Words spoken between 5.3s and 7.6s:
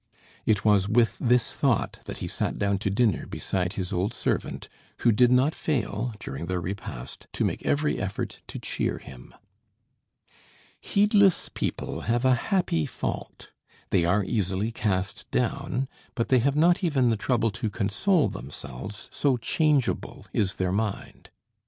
not fail, during the repast, to